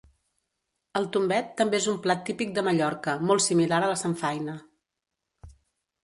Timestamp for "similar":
3.49-3.81